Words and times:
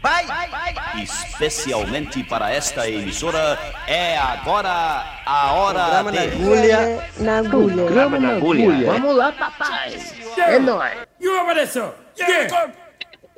Vai, 0.00 0.24
vai, 0.26 0.48
vai, 0.48 1.02
Especialmente 1.02 2.22
para 2.22 2.52
esta 2.52 2.88
emissora, 2.88 3.58
é 3.86 4.16
agora 4.16 5.04
a 5.26 5.52
hora 5.52 6.02
da 6.02 6.02
de... 6.02 6.12
na 6.12 6.22
agulha. 6.22 7.10
Na 7.18 7.38
agulha. 7.38 7.74
Programa 7.74 8.18
na 8.20 8.36
agulha. 8.36 8.92
Vamos 8.92 9.16
lá, 9.16 9.32
papai. 9.32 9.98
É 10.36 10.58
nóis. 10.58 10.98
E 11.20 11.28
o 11.28 11.42
obedeço? 11.42 11.92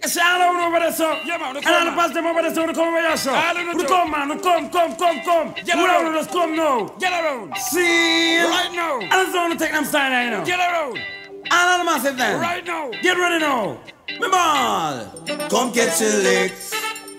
Se 0.04 0.20
ala 0.20 0.52
não 0.52 0.68
obedeço. 0.68 1.02
Ela 1.02 1.84
não 1.84 1.94
passa 1.94 2.12
de 2.12 2.18
obedecer, 2.20 2.66
não 2.66 2.74
come 2.74 2.98
obedeço. 2.98 3.30
Não 3.30 3.84
come, 3.84 4.10
mano. 4.10 4.38
Come, 4.38 4.68
come, 4.68 4.94
come, 4.96 5.20
come. 5.22 5.54
Não, 5.66 5.86
não, 5.86 6.12
não, 6.12 6.24
come, 6.26 6.56
não. 6.56 6.94
Get 7.00 7.12
around. 7.12 7.58
Sim. 7.58 8.46
Right 8.46 8.76
now. 8.76 9.00
Ela 9.02 9.48
não 9.48 9.56
tem 9.56 9.70
que 9.70 9.76
estar 9.76 10.12
aí 10.12 10.30
não. 10.30 10.44
Get 10.44 10.60
around. 10.60 11.00
All 11.50 11.78
the 11.78 11.84
massive 11.84 12.16
then. 12.16 12.40
Right 12.40 12.64
now. 12.64 12.90
Get 13.02 13.16
ready 13.16 13.38
now. 13.38 13.78
Me 14.08 14.28
ball. 14.28 15.06
Come 15.48 15.72
catch 15.72 16.00
a 16.02 16.22
lick, 16.22 16.52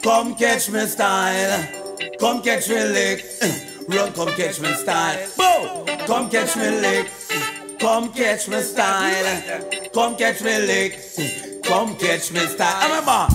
come 0.04 0.36
catch 0.36 0.70
me 0.70 0.86
style, 0.86 1.68
come 2.20 2.42
catch 2.42 2.70
me 2.70 2.76
lick, 2.76 3.26
run 3.88 4.12
come 4.14 4.30
catch 4.30 4.60
me 4.60 4.74
style, 4.74 5.18
Boom! 5.38 5.98
come 6.06 6.30
catch 6.30 6.56
me 6.56 6.70
lick, 6.70 7.10
come 7.80 8.12
catch 8.14 8.48
me 8.50 8.62
style, 8.62 9.90
come 9.94 10.16
catch 10.16 10.42
me 10.44 10.58
lick, 10.60 11.00
come 11.64 11.96
catch 11.98 12.32
me 12.32 12.42
style. 12.42 12.88
Remember, 12.88 13.28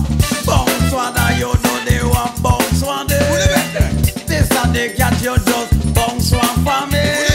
bounce 0.45 0.93
one 0.93 1.15
you 1.37 1.51
know 1.63 1.85
they 1.85 2.01
want 2.03 2.41
bounce 2.41 2.83
one. 2.83 3.07
This 3.07 4.51
and 4.51 4.73
the 4.73 4.93
cat 4.95 5.21
you 5.21 5.35
just 5.35 5.93
bounce 5.93 6.31
one 6.31 6.63
for 6.63 6.87
me. 6.91 7.26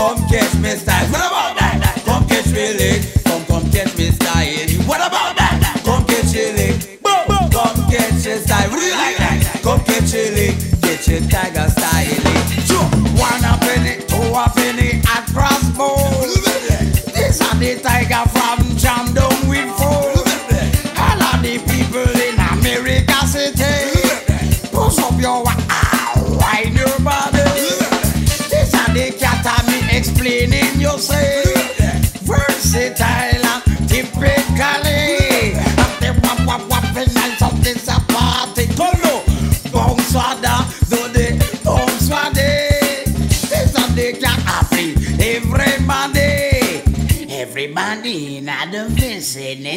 Come 0.00 0.16
catch 0.28 0.54
me 0.56 0.70
style. 0.80 1.06
What 1.12 1.20
about 1.20 1.52
that? 1.60 2.00
Come 2.06 2.24
catch 2.26 2.48
me 2.56 2.72
lick, 2.80 3.00
come 3.24 3.44
come 3.44 3.70
catch 3.70 3.92
me 3.98 4.08
style. 4.16 4.68
What 4.88 5.00
about 5.04 5.36
that? 5.36 5.60
Come 5.84 6.04
catch 6.08 6.32
me 6.32 6.52
lick, 6.56 7.02
boom. 7.04 7.28
Come 7.52 7.76
catch 7.92 8.24
me 8.24 8.34
style. 8.40 8.70
What 8.70 8.80
do 8.80 8.86
you 8.88 8.96
like 8.96 9.18
that? 9.20 9.60
Come 9.62 9.80
catch 9.84 10.12
me 10.16 10.24
lick, 10.32 10.56
catch 10.80 11.04
your 11.04 11.20
tiger 11.28 11.68
style. 11.68 12.16
Sure. 12.64 12.88
One 13.20 13.44
a 13.44 13.52
penny, 13.60 14.00
two 14.08 14.32
a 14.32 14.48
penny, 14.56 15.04
and 15.04 15.24
crossbow. 15.36 16.00
This 17.12 17.44
are 17.44 17.56
the 17.60 17.76
tiger 17.84 18.24
from 18.32 18.59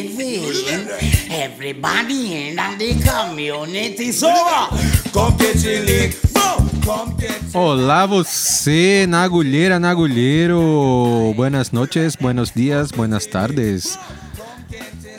vicinity, 0.02 1.32
everybody 1.32 2.50
in 2.50 2.56
the 2.56 2.94
community. 3.08 4.12
So, 4.12 4.28
uh, 4.28 4.68
come 5.12 5.36
get 5.38 5.62
your 5.64 5.84
lick, 5.84 6.16
Olá 7.54 8.04
você, 8.04 9.06
na 9.08 9.22
agulheira, 9.22 9.78
na 9.80 9.90
agulheiro. 9.90 11.32
Buenas 11.36 11.70
noches, 11.70 12.14
buenos 12.16 12.50
dias, 12.54 12.90
buenas 12.90 13.24
tardes. 13.24 13.98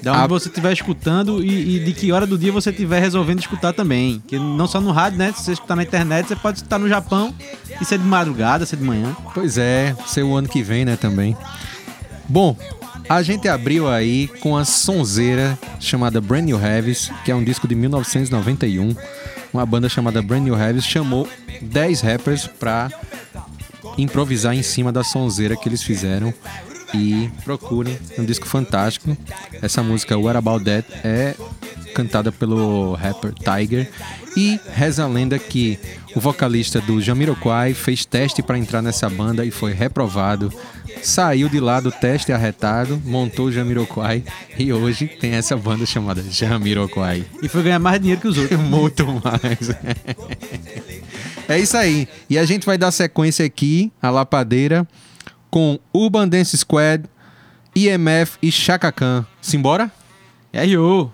Da 0.03 0.11
onde 0.11 0.21
A- 0.21 0.27
você 0.27 0.49
estiver 0.49 0.71
escutando 0.73 1.43
e, 1.43 1.77
e 1.77 1.79
de 1.79 1.91
que 1.93 2.11
hora 2.11 2.27
do 2.27 2.37
dia 2.37 2.51
você 2.51 2.69
estiver 2.69 2.99
resolvendo 2.99 3.39
escutar 3.39 3.73
também. 3.73 4.21
Que 4.27 4.37
não 4.37 4.67
só 4.67 4.79
no 4.79 4.91
rádio, 4.91 5.17
né? 5.17 5.33
Se 5.35 5.43
você 5.45 5.53
escutar 5.53 5.75
na 5.75 5.81
internet, 5.81 6.27
você 6.27 6.35
pode 6.35 6.57
escutar 6.59 6.77
no 6.77 6.87
Japão 6.87 7.33
e 7.81 7.83
ser 7.85 7.97
de 7.97 8.05
madrugada, 8.05 8.63
ser 8.67 8.75
de 8.75 8.83
manhã. 8.83 9.15
Pois 9.33 9.57
é, 9.57 9.95
ser 10.05 10.21
o 10.21 10.35
ano 10.35 10.47
que 10.47 10.61
vem, 10.61 10.85
né, 10.85 10.95
também. 10.95 11.35
Bom, 12.29 12.55
a 13.07 13.21
gente 13.21 13.47
abriu 13.47 13.87
aí 13.87 14.27
com 14.39 14.57
a 14.57 14.65
sonzeira 14.65 15.57
chamada 15.79 16.19
Brand 16.19 16.45
New 16.45 16.59
Heavies, 16.59 17.11
que 17.23 17.31
é 17.31 17.35
um 17.35 17.43
disco 17.43 17.67
de 17.67 17.75
1991. 17.75 18.95
Uma 19.53 19.65
banda 19.65 19.87
chamada 19.87 20.21
Brand 20.21 20.43
New 20.43 20.59
Heavies 20.59 20.85
chamou 20.85 21.27
10 21.61 22.01
rappers 22.01 22.47
pra 22.47 22.89
improvisar 23.97 24.55
em 24.55 24.63
cima 24.63 24.91
da 24.91 25.03
sonzeira 25.03 25.55
que 25.55 25.69
eles 25.69 25.83
fizeram. 25.83 26.33
E 26.93 27.29
procurem, 27.43 27.97
é 28.17 28.21
um 28.21 28.25
disco 28.25 28.47
fantástico. 28.47 29.15
Essa 29.61 29.83
música 29.83 30.17
What 30.17 30.37
About 30.37 30.63
That 30.63 30.87
é 31.03 31.35
cantada 31.93 32.31
pelo 32.31 32.93
rapper 32.93 33.33
Tiger. 33.33 33.89
E 34.35 34.59
reza 34.73 35.03
a 35.05 35.07
lenda 35.07 35.39
que 35.39 35.79
o 36.15 36.19
vocalista 36.19 36.81
do 36.81 37.01
Jamiroquai 37.01 37.73
fez 37.73 38.05
teste 38.05 38.43
para 38.43 38.57
entrar 38.57 38.81
nessa 38.81 39.09
banda 39.09 39.45
e 39.45 39.51
foi 39.51 39.73
reprovado. 39.73 40.53
Saiu 41.05 41.47
de 41.47 41.59
lá 41.59 41.79
do 41.79 41.91
teste 41.91 42.31
arretado, 42.31 42.99
montou 43.05 43.45
o 43.45 43.51
Jamiroquai 43.51 44.23
e 44.57 44.73
hoje 44.73 45.05
tem 45.07 45.33
essa 45.33 45.55
banda 45.55 45.85
chamada 45.85 46.23
Jamiroquai. 46.23 47.23
E 47.43 47.47
foi 47.47 47.61
ganhar 47.61 47.77
mais 47.77 47.99
dinheiro 47.99 48.19
que 48.19 48.27
os 48.27 48.37
outros. 48.39 48.57
Muito 48.67 49.05
mais. 49.23 49.69
É 51.47 51.59
isso 51.59 51.77
aí. 51.77 52.07
E 52.27 52.39
a 52.39 52.45
gente 52.45 52.65
vai 52.65 52.75
dar 52.75 52.89
sequência 52.89 53.45
aqui, 53.45 53.91
a 54.01 54.09
lapadeira, 54.09 54.87
com 55.51 55.79
Urban 55.93 56.27
Dance 56.27 56.57
Squad, 56.57 57.03
IMF 57.75 58.39
e 58.41 58.51
Chaka 58.51 58.91
Khan. 58.91 59.27
Simbora? 59.39 59.91
É, 60.51 60.65
yo. 60.65 61.11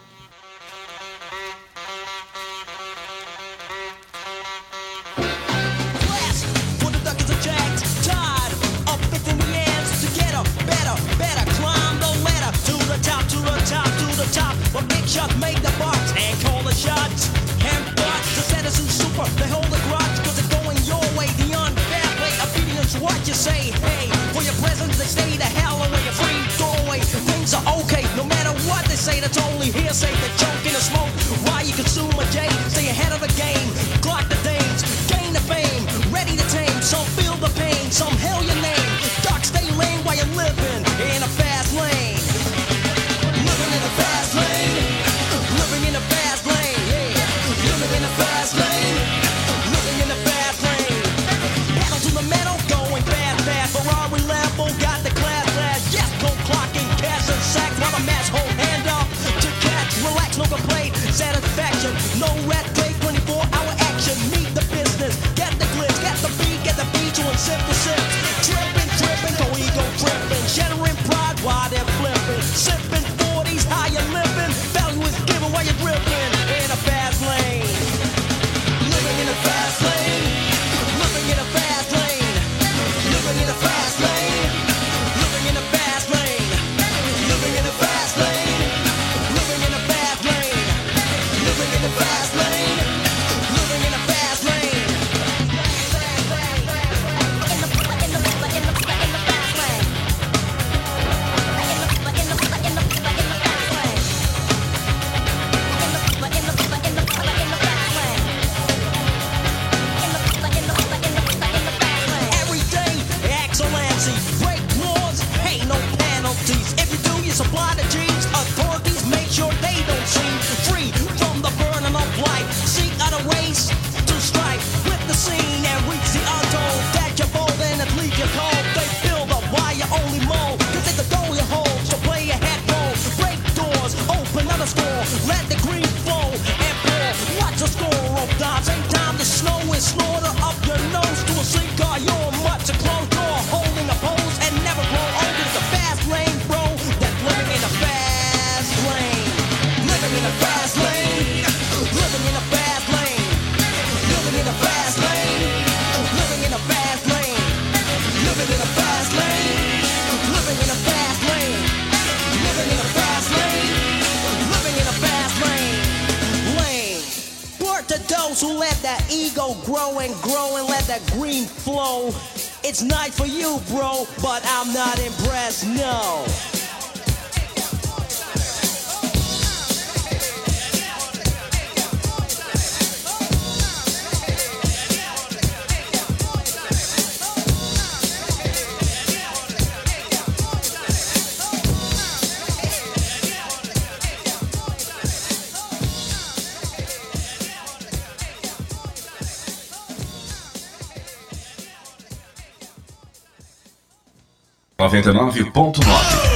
99.9 204.89 206.30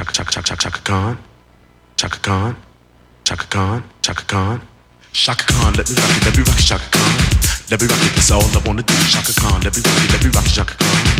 Chaka 0.00 0.12
Chaka 0.14 0.32
Chaka 0.32 0.56
Chaka 0.56 0.80
Chaka 0.80 0.80
Khan, 0.82 1.18
Chaka 1.98 2.18
Khan, 2.20 2.56
Chaka 3.22 3.44
Khan, 3.50 3.84
Chaka 4.00 4.24
Khan, 4.24 4.62
Chaka 5.12 5.44
Khan. 5.44 5.74
Let 5.74 5.90
me 5.90 5.94
rock 5.94 6.16
it, 6.16 6.24
let 6.24 6.36
me 6.38 6.42
rock 6.42 6.58
it, 6.58 6.64
Chaka 6.64 6.88
Khan. 6.90 7.18
Let 7.70 7.82
me 7.82 7.86
rock 7.86 8.00
it, 8.00 8.14
that's 8.14 8.30
all 8.30 8.40
I 8.40 8.62
wanna 8.64 8.82
do. 8.82 8.94
Chaka 9.10 9.38
Khan, 9.38 9.60
let 9.60 9.76
me 9.76 9.82
rock 9.84 10.02
it, 10.02 10.12
let 10.12 10.24
me 10.24 10.30
rock 10.30 10.46
it, 10.46 10.52
Chaka 10.54 10.74
Khan. 10.78 11.19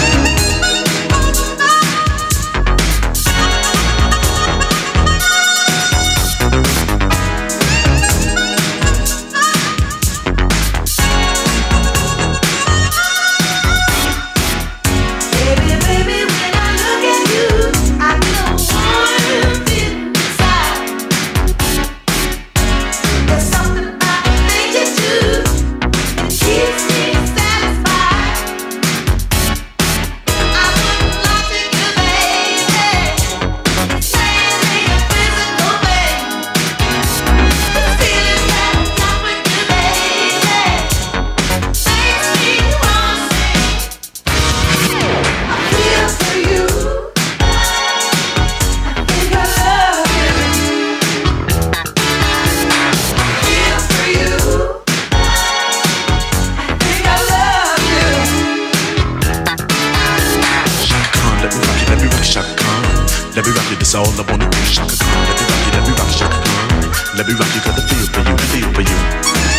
That's 63.43 63.95
all 63.95 64.05
I 64.05 64.31
wanna 64.31 64.47
do. 64.49 64.57
Shaka 64.59 64.95
Khan, 64.95 65.17
let 65.17 65.33
me 65.35 65.41
rock 65.49 65.65
you, 65.65 65.73
let 65.73 65.83
me 65.83 65.93
rock 65.93 66.07
you, 66.07 66.17
Shaka 66.17 66.37
Khan. 66.45 67.17
Let 67.17 67.27
me 67.27 67.33
rock 67.33 67.55
you, 67.55 67.61
got 67.61 67.75
the 67.75 67.81
feel 67.81 68.05
for 68.13 68.21
you, 68.21 68.37
feel 68.37 68.73
for 68.73 68.81
you. 68.81 69.50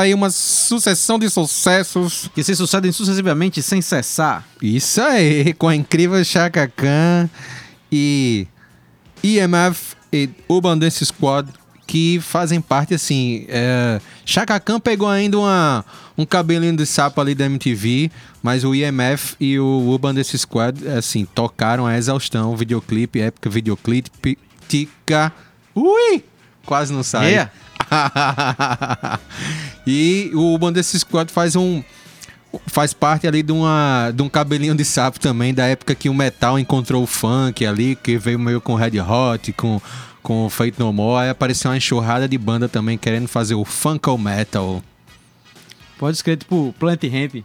Aí 0.00 0.14
uma 0.14 0.30
sucessão 0.30 1.18
de 1.18 1.28
sucessos. 1.28 2.30
Que 2.34 2.42
se 2.42 2.54
sucedem 2.54 2.92
sucessivamente 2.92 3.62
sem 3.62 3.80
cessar. 3.80 4.46
Isso 4.60 5.00
aí, 5.00 5.52
com 5.54 5.68
a 5.68 5.76
incrível 5.76 6.22
Chaka 6.24 6.66
Khan 6.68 7.28
e 7.90 8.46
EMF 9.22 9.96
e 10.12 10.28
Urban 10.48 10.78
Dance 10.78 11.04
Squad 11.04 11.48
que 11.90 12.20
fazem 12.20 12.60
parte 12.60 12.94
assim. 12.94 13.46
É, 13.48 14.00
Chaka 14.24 14.60
Khan 14.60 14.78
pegou 14.78 15.08
ainda 15.08 15.36
uma, 15.36 15.84
um 16.16 16.24
cabelinho 16.24 16.76
de 16.76 16.86
sapo 16.86 17.20
ali 17.20 17.34
da 17.34 17.46
MTV, 17.46 18.12
mas 18.40 18.62
o 18.62 18.72
EMF 18.72 19.34
e 19.40 19.58
o 19.58 19.88
Urban 19.88 20.14
Dance 20.14 20.38
Squad 20.38 20.86
assim 20.86 21.24
tocaram 21.24 21.84
a 21.86 21.98
exaustão, 21.98 22.56
videoclipe, 22.56 23.20
época 23.20 23.50
videoclipe, 23.50 24.38
tica, 24.68 25.32
ui, 25.74 26.22
quase 26.64 26.92
não 26.92 27.02
sai. 27.02 27.30
Yeah. 27.30 27.52
e 29.86 30.30
o 30.34 30.58
Dance 30.70 30.98
Squad 30.98 31.30
faz 31.32 31.56
um 31.56 31.82
faz 32.66 32.92
parte 32.92 33.26
ali 33.26 33.42
de, 33.42 33.52
uma, 33.52 34.12
de 34.14 34.22
um 34.22 34.28
cabelinho 34.28 34.74
de 34.74 34.84
sapo 34.84 35.20
também, 35.20 35.54
da 35.54 35.66
época 35.66 35.94
que 35.94 36.08
o 36.08 36.14
metal 36.14 36.58
encontrou 36.58 37.02
o 37.02 37.06
funk 37.06 37.64
ali, 37.64 37.96
que 37.96 38.18
veio 38.18 38.38
meio 38.38 38.60
com 38.60 38.74
Red 38.74 39.00
Hot, 39.00 39.52
com, 39.52 39.80
com 40.22 40.50
Fate 40.50 40.74
No 40.78 40.92
More, 40.92 41.24
aí 41.24 41.30
apareceu 41.30 41.70
uma 41.70 41.76
enxurrada 41.76 42.28
de 42.28 42.36
banda 42.36 42.68
também 42.68 42.98
querendo 42.98 43.28
fazer 43.28 43.54
o 43.54 43.64
funko 43.64 44.18
metal. 44.18 44.82
Pode 45.98 46.16
escrever, 46.16 46.38
tipo, 46.38 46.74
Plant 46.78 47.02
Ramp. 47.04 47.44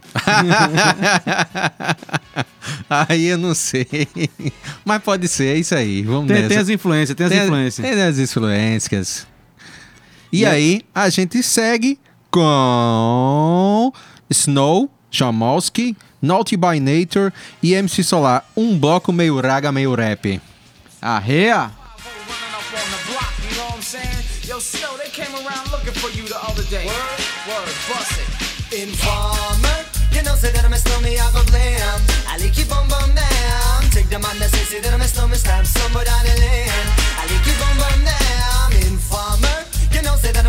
aí 2.88 3.26
eu 3.26 3.36
não 3.36 3.54
sei. 3.54 3.86
Mas 4.82 5.02
pode 5.02 5.28
ser, 5.28 5.56
é 5.56 5.58
isso 5.58 5.74
aí. 5.74 6.02
Vamos 6.02 6.26
Tem, 6.26 6.36
nessa. 6.36 6.48
tem 6.48 6.58
as 6.58 6.68
influências, 6.70 7.14
tem 7.14 7.26
as 7.26 7.32
influências. 7.34 7.86
Tem 7.86 8.02
as 8.02 8.18
influências. 8.18 9.26
E, 10.32 10.44
aí, 10.44 10.82
a 10.94 11.08
gente 11.08 11.42
segue 11.42 11.98
com 12.30 13.92
Snow, 14.28 14.90
Jamalski, 15.10 15.96
Naughty 16.20 16.56
by 16.56 16.80
Nature 16.80 17.32
e 17.62 17.74
MC 17.74 18.02
Solar. 18.02 18.44
Um 18.56 18.78
bloco 18.78 19.12
meio 19.12 19.40
raga, 19.40 19.70
meio 19.70 19.94
rap. 19.94 20.40
Arrea! 21.00 21.70
You 23.48 23.56
know 23.56 23.64
what 23.66 23.74
I'm 23.76 23.82
saying? 23.82 24.04
Yo, 24.48 24.58
Snow, 24.58 24.96
they 24.98 25.08
came 25.10 25.32
around 25.34 25.70
looking 25.70 25.94
for 25.94 26.10
you 26.10 26.26
the 26.26 26.36
other 26.36 26.64
day. 26.64 26.86
Word, 26.86 27.20
word, 27.48 27.74
bust 27.88 28.18
it. 28.18 28.82
Informer, 28.82 29.84
you 30.12 30.22
know, 30.24 30.34
say 30.34 30.50
that 30.50 30.64
I'm 30.64 30.72
a 30.72 30.76
snowman, 30.76 31.12
I 31.12 31.30
go 31.32 31.44
blam. 31.46 32.00
I 32.26 32.36
like 32.38 32.58
you 32.58 32.64
bum 32.66 32.88
bum 32.88 33.14
down. 33.14 33.82
Take 33.92 34.10
the 34.10 34.18
man 34.18 34.36
that 34.40 34.50
say, 34.50 34.64
say 34.64 34.80
that 34.80 34.92
I'm 34.92 35.00
a 35.00 35.04
snowman, 35.06 35.38
stab 35.38 35.64
somebody 35.64 36.06
down 36.06 36.24
the 36.24 36.40
lane. 36.40 37.05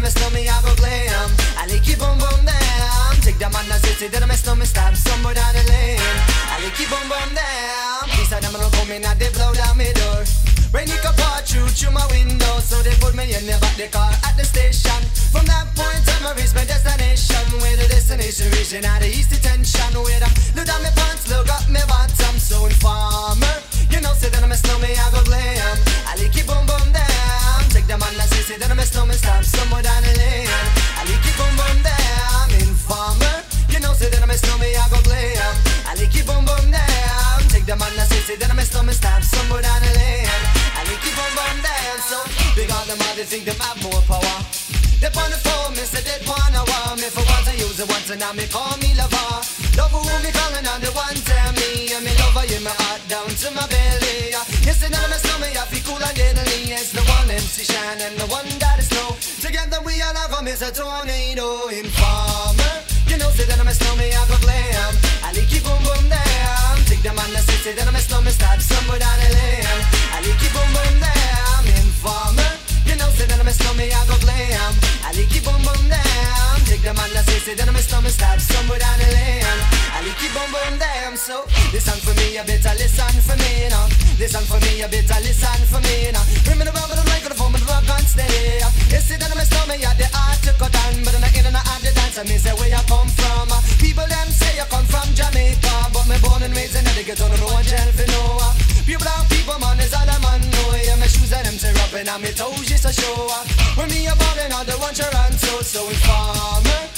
I'm 0.08 0.16
a 0.16 0.20
snowman, 0.24 0.48
I 0.48 0.64
go 0.64 0.72
blam. 0.80 1.30
I 1.60 1.68
like 1.68 1.84
you 1.84 2.00
bum 2.00 2.16
bum 2.16 2.40
down. 2.48 3.12
Take 3.20 3.44
the 3.44 3.52
man 3.52 3.68
that 3.68 3.84
say, 3.84 3.92
say 3.92 4.08
that 4.08 4.24
I'm 4.24 4.32
a 4.32 4.40
snowman, 4.40 4.64
stab 4.64 4.96
somebody 4.96 5.36
down 5.36 5.52
the 5.52 5.68
lane. 5.68 6.00
I 6.48 6.64
like 6.64 6.80
you 6.80 6.88
bum 6.88 7.04
bum 7.12 7.28
down. 7.36 8.08
These 8.16 8.32
are 8.32 8.40
them 8.40 8.56
gonna 8.56 8.72
come 8.72 8.88
and 8.88 9.04
they 9.04 9.28
blow 9.36 9.52
down 9.52 9.76
my 9.76 9.92
door. 10.00 10.24
Rain 10.72 10.88
it 10.88 11.04
pour 11.04 11.44
through 11.44 11.68
through 11.76 11.92
my 11.92 12.08
window, 12.08 12.56
so 12.64 12.80
they 12.88 12.96
put 13.04 13.20
me 13.20 13.36
in 13.36 13.52
the 13.52 13.60
back 13.60 13.76
the 13.76 13.92
car 13.92 14.08
at 14.24 14.32
the 14.40 14.48
station. 14.48 14.96
From 15.28 15.44
that 15.52 15.68
point 15.76 16.08
on, 16.16 16.24
I 16.24 16.32
reached 16.40 16.56
my 16.56 16.64
destination. 16.64 17.44
Where 17.60 17.76
the 17.76 17.92
destination 17.92 18.48
region 18.56 18.88
out 18.88 19.04
of 19.04 19.12
east 19.12 19.36
detention. 19.36 19.92
Where 19.92 20.24
the 20.24 20.32
look 20.56 20.72
down 20.72 20.88
my 20.88 20.92
pants, 20.96 21.28
look 21.28 21.52
up 21.52 21.68
my 21.68 21.84
bottom. 21.84 22.40
So 22.40 22.64
informer, 22.64 23.60
you 23.92 24.00
know, 24.00 24.16
say 24.16 24.32
that 24.32 24.40
I'm 24.40 24.56
a 24.56 24.56
snowman, 24.56 24.96
I 24.96 25.12
go 25.12 25.20
glam. 25.28 25.76
I 26.08 26.16
like 26.16 26.32
it 26.32 26.48
boom 26.48 26.64
man 28.16 28.60
that 28.60 28.72
I'm 28.72 28.80
a 28.80 28.86
snowman, 28.86 29.18
stop 29.18 29.44
somewhere 29.44 29.84
down 29.84 30.02
the 30.04 30.14
lane. 30.16 30.48
I 30.96 31.04
like 31.04 31.24
it 31.24 31.36
boom 31.36 31.52
boom 31.60 31.78
down. 31.84 32.48
Informer, 32.64 33.44
you 33.68 33.80
know, 33.80 33.92
say 33.94 34.10
that 34.10 34.22
I'm 34.22 34.30
a 34.30 34.38
snowman, 34.38 34.72
I 34.72 34.88
go 34.88 35.00
glam. 35.04 35.54
I 35.88 35.94
like 36.00 36.16
it 36.16 36.24
boom 36.24 36.46
boom 36.46 36.72
down. 36.72 37.38
Take 37.52 37.66
the 37.66 37.76
man 37.76 37.92
that 37.98 38.52
I'm 38.52 38.60
a 38.60 38.66
snowman, 38.66 38.96
stop 38.96 39.24
somewhere 39.24 39.62
down 39.62 39.82
the 39.82 39.92
lane. 39.98 40.30
I 40.78 40.82
like 40.88 41.04
it 41.04 41.16
boom 41.16 41.32
boom 41.36 41.58
down. 41.60 41.98
So 42.00 42.18
big 42.56 42.72
on 42.72 42.88
them, 42.88 43.02
they 43.16 43.28
think 43.28 43.44
them 43.46 43.60
have 43.60 43.80
more 43.84 44.02
power. 44.08 44.38
They 45.02 45.12
on 45.12 45.30
the 45.30 45.40
phone, 45.44 45.74
me 45.76 45.84
say 45.84 46.02
they 46.02 46.20
wanna 46.26 46.64
want 46.64 47.02
me 47.02 47.10
for 47.12 47.22
once 47.28 47.48
I 47.48 47.54
use 47.60 47.80
it 47.80 47.88
once 47.90 48.10
and 48.10 48.20
now 48.20 48.34
me 48.34 48.48
call 48.48 48.78
me 48.78 48.96
lover. 48.96 49.37
Shine 57.78 58.02
and 58.02 58.18
the 58.18 58.26
one 58.34 58.50
that 58.58 58.80
is 58.82 58.90
snow. 58.90 59.14
Together 59.38 59.78
we 59.86 60.02
all 60.02 60.18
have 60.18 60.34
a 60.34 60.42
miss 60.42 60.66
a 60.66 60.74
tornado 60.74 61.70
informer. 61.70 62.74
You 63.06 63.22
know, 63.22 63.30
say 63.38 63.46
that 63.46 63.60
I'm 63.62 63.70
a 63.70 63.74
snowman, 63.74 64.10
I 64.18 64.26
go 64.26 64.38
glam. 64.42 64.94
I 65.22 65.30
like 65.38 65.46
it 65.46 65.62
boom 65.62 65.78
boom 65.86 66.10
down. 66.10 66.74
Take 66.90 67.06
the 67.06 67.14
man 67.14 67.30
that 67.38 67.46
say, 67.46 67.58
say 67.62 67.74
that 67.78 67.86
I'm 67.86 67.94
a 67.94 68.02
snowman, 68.02 68.34
start 68.34 68.66
somewhere 68.66 68.98
down 68.98 69.14
the 69.22 69.30
lane. 69.30 69.62
I 70.10 70.26
like 70.26 70.42
it 70.42 70.52
boom 70.58 70.70
boom 70.74 70.96
down. 71.06 71.62
Informer. 71.86 72.50
You 72.90 72.98
know, 72.98 73.10
say 73.14 73.30
that 73.30 73.38
I'm 73.38 73.46
a 73.46 73.54
snowman, 73.54 73.94
I 73.94 74.02
go 74.10 74.17
say, 77.48 77.56
say 77.56 77.64
that 77.64 77.72
I'm 77.72 77.80
a 77.80 77.80
snowman, 77.80 78.12
start 78.12 78.44
somewhere 78.44 78.80
down 78.80 79.00
the 79.00 79.08
lane. 79.08 79.60
I 79.96 80.04
like 80.04 80.20
it 80.20 80.32
boom 80.36 80.52
boom 80.52 80.76
down. 80.76 81.16
So 81.16 81.48
listen 81.72 81.96
for 82.04 82.12
me, 82.20 82.36
you 82.36 82.44
better 82.44 82.76
listen 82.76 83.16
for 83.24 83.40
me 83.40 83.72
now. 83.72 83.88
Listen 84.20 84.44
for 84.44 84.60
me, 84.68 84.84
you 84.84 84.90
better 84.92 85.20
listen 85.24 85.62
for 85.72 85.80
me 85.80 86.12
now. 86.12 86.24
Bring 86.44 86.60
me 86.60 86.68
the 86.68 86.76
rubber, 86.76 87.00
the 87.00 87.08
microphone, 87.08 87.56
but 87.56 87.64
the 87.64 87.68
rock 87.72 87.88
on 87.88 88.04
stay. 88.04 88.60
You 88.92 89.00
say 89.00 89.16
that 89.16 89.32
I'm 89.32 89.40
a 89.40 89.46
snowman, 89.48 89.80
yeah, 89.80 89.96
the 89.96 90.12
art 90.12 90.44
to 90.44 90.52
cut 90.60 90.76
down, 90.76 91.00
but 91.08 91.16
I'm 91.16 91.24
not 91.24 91.32
in 91.32 91.48
and 91.48 91.56
the 91.56 91.92
dance. 91.96 92.20
I 92.20 92.28
mean, 92.28 92.36
say 92.36 92.52
where 92.60 92.68
you 92.68 92.84
come 92.84 93.08
from. 93.16 93.48
People 93.80 94.08
them 94.12 94.28
say 94.28 94.52
you 94.60 94.68
come 94.68 94.88
from 94.92 95.08
Jamaica, 95.16 95.96
but 95.96 96.04
me 96.12 96.20
born 96.20 96.44
and 96.44 96.52
raised 96.52 96.76
in 96.76 96.84
the 96.84 97.04
ghetto, 97.08 97.32
no 97.32 97.48
one 97.48 97.64
tell 97.64 97.92
for 97.96 98.08
no. 98.12 98.44
Pure 98.84 99.00
brown 99.00 99.24
people, 99.32 99.56
man, 99.64 99.80
is 99.80 99.96
all 99.96 100.04
a 100.04 100.18
man 100.20 100.44
know. 100.52 100.76
Yeah, 100.84 101.00
my 101.00 101.08
shoes 101.08 101.32
and 101.32 101.48
them 101.48 101.56
tear 101.56 101.76
up 101.80 101.96
and 101.96 102.12
on 102.12 102.20
me 102.20 102.36
toes 102.36 102.68
just 102.68 102.84
a 102.84 102.92
show. 102.92 103.32
When 103.80 103.88
me 103.88 104.04
a 104.12 104.16
ballin' 104.20 104.52
on 104.52 104.68
the 104.68 104.76
one 104.84 104.92
Toronto, 104.92 105.64
so 105.64 105.88
informer. 105.88 106.97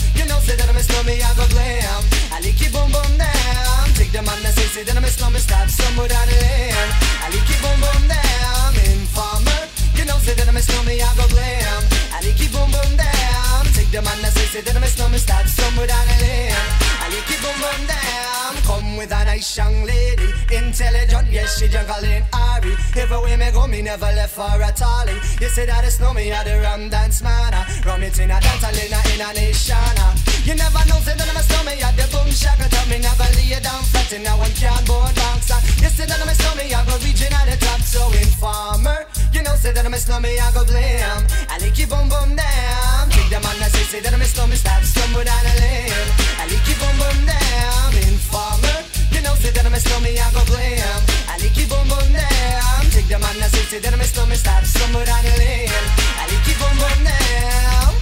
Say 0.50 0.58
that 0.58 0.66
I'm 0.66 0.78
a 0.78 0.82
snowman, 0.82 1.22
I 1.22 1.30
go 1.38 1.46
glam. 1.54 2.02
I 2.34 2.42
like 2.42 2.58
it 2.58 2.74
boom 2.74 2.90
boom 2.90 3.14
down. 3.22 3.86
Take 3.94 4.10
the 4.10 4.26
man 4.26 4.42
that 4.42 4.58
say, 4.58 4.82
that 4.82 4.98
I'm 4.98 5.06
a 5.06 5.14
snowman, 5.14 5.38
stop 5.46 5.70
somewhere 5.70 6.10
down 6.10 6.26
the 6.26 6.42
lane. 6.42 6.90
I 7.22 7.30
like 7.30 7.46
it 7.46 7.62
boom 7.62 7.78
boom 7.78 8.04
down. 8.10 8.74
Informer. 8.82 9.70
You 9.94 10.10
know, 10.10 10.18
say 10.18 10.34
that 10.34 10.50
I'm 10.50 10.58
a 10.58 10.62
snowman, 10.66 11.06
I 11.06 11.10
go 11.14 11.30
glam. 11.30 11.86
I 12.10 12.26
like 12.26 12.42
it 12.42 12.50
boom 12.50 12.66
boom 12.74 12.98
down. 12.98 13.62
Take 13.78 13.94
the 13.94 14.02
man 14.02 14.18
that 14.26 14.34
say, 14.34 14.66
that 14.66 14.74
I'm 14.74 14.82
a 14.82 14.90
snowman, 14.90 15.22
stop 15.22 15.46
somewhere 15.46 15.86
down 15.86 16.02
the 16.10 16.18
lane. 16.18 16.58
I 16.98 17.14
like 17.14 17.30
it 17.30 17.40
boom 17.46 17.58
boom 17.62 17.82
down. 17.86 18.52
Come 18.66 18.98
with 18.98 19.14
a 19.14 19.22
nice 19.30 19.54
young 19.54 19.86
lady, 19.86 20.34
intelligent, 20.50 21.30
yes, 21.30 21.62
she 21.62 21.70
jungle 21.70 22.02
in 22.02 22.26
Ari. 22.34 22.74
Everywhere 22.98 23.38
me 23.38 23.54
go, 23.54 23.70
me 23.70 23.86
never 23.86 24.10
left 24.18 24.34
for 24.34 24.50
a 24.50 24.74
tally. 24.74 25.14
You 25.38 25.50
say 25.54 25.70
that 25.70 25.86
it's 25.86 26.02
no 26.02 26.10
me, 26.10 26.34
I 26.34 26.42
the 26.42 26.58
rum 26.66 26.90
dance 26.90 27.22
man. 27.22 27.54
Rum 27.86 28.02
it 28.02 28.18
in 28.18 28.34
a 28.34 28.42
dance, 28.42 28.66
hall 28.66 28.74
in 28.74 29.22
a, 29.22 29.30
nation. 29.38 29.78
Uh. 29.78 30.29
You 30.50 30.56
never 30.58 30.82
know, 30.90 30.98
say 31.06 31.14
that 31.14 31.30
I'm 31.30 31.38
a 31.38 31.46
snowman, 31.46 31.78
I 31.78 31.94
the 31.94 32.10
boom 32.10 32.26
shaka. 32.34 32.66
Tell 32.74 32.82
me 32.90 32.98
never 32.98 33.30
lay 33.38 33.54
down 33.62 33.86
flat 33.86 34.10
in 34.10 34.26
a 34.26 34.34
one 34.34 34.50
can't 34.58 34.82
board 34.90 35.14
ah. 35.22 35.38
You 35.78 35.94
say 35.94 36.10
that 36.10 36.18
I'm 36.18 36.26
a 36.26 36.34
snowman, 36.34 36.74
I 36.74 36.82
go 36.90 36.98
reaching 37.06 37.30
at 37.30 37.46
the 37.46 37.54
top, 37.62 37.78
so 37.86 38.10
informer. 38.18 39.06
You 39.30 39.46
know, 39.46 39.54
say 39.62 39.70
that 39.78 39.86
I'm 39.86 39.94
a 39.94 40.02
snowman, 40.02 40.34
I 40.42 40.50
go 40.50 40.66
blame. 40.66 41.22
I 41.54 41.62
like 41.62 41.78
you 41.78 41.86
boom 41.86 42.10
boom 42.10 42.34
damn. 42.34 43.14
Take 43.14 43.30
them 43.30 43.46
on, 43.46 43.62
I 43.62 43.70
say, 43.70 43.86
say 43.94 44.00
that 44.02 44.10
I'm 44.10 44.18
a 44.18 44.26
snowman, 44.26 44.58
stop 44.58 44.82
stumble 44.82 45.22
down 45.22 45.46
a 45.46 45.54
lane. 45.62 46.10
I 46.42 46.50
like 46.50 46.66
you 46.66 46.78
boom 46.82 46.98
boom 46.98 47.18
damn. 47.30 47.94
Informer. 48.10 48.82
You 49.14 49.22
know, 49.22 49.38
say 49.38 49.54
that 49.54 49.62
I'm 49.62 49.78
a 49.78 49.78
snowman, 49.78 50.18
I 50.18 50.34
go 50.34 50.42
blame. 50.50 50.82
I 51.30 51.38
like 51.38 51.54
you 51.54 51.70
boom 51.70 51.86
boom 51.86 52.10
damn. 52.10 52.90
Take 52.90 53.06
them 53.06 53.22
on, 53.22 53.38
I 53.38 53.54
say, 53.54 53.70
say 53.70 53.80
that 53.86 53.94
I'm 53.94 54.02
a 54.02 54.08
snowman, 54.10 54.42
stop 54.42 54.66
stumble 54.66 55.06
down 55.06 55.30
a 55.30 55.34
lane. 55.38 55.70
I 56.18 56.26
like 56.26 56.42
you 56.42 56.58
boom 56.58 56.74
boom 56.82 57.00
damn. 57.06 57.94